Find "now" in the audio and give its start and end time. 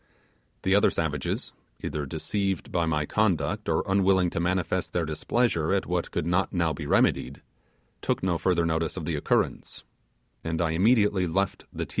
6.51-6.73